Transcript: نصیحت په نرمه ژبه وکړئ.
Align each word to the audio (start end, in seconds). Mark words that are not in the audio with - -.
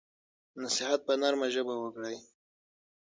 نصیحت 0.61 0.99
په 1.07 1.13
نرمه 1.21 1.47
ژبه 1.55 1.75
وکړئ. 1.79 2.17